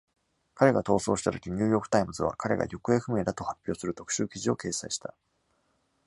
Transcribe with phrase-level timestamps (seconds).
[0.55, 5.13] 彼が逃走した時、「ニューヨーク・タイムズ」は、彼が行方不明だと発表する特集記事を掲載した。